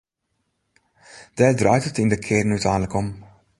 [1.37, 3.07] Dêr draait it yn de kearn úteinlik om.